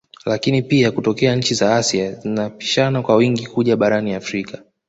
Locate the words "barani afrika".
3.77-4.63